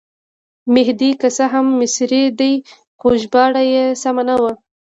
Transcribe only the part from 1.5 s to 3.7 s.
هم مصری دی خو ژباړه